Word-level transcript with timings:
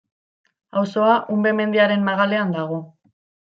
Auzoa 0.81 1.17
Unbe 1.35 1.53
mendiaren 1.61 2.09
magalean 2.09 2.57
dago. 2.59 2.83